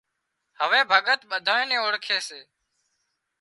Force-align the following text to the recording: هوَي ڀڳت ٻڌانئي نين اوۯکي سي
هوَي 0.59 0.79
ڀڳت 0.91 1.21
ٻڌانئي 1.29 1.65
نين 1.69 1.79
اوۯکي 1.81 2.17
سي 2.27 2.39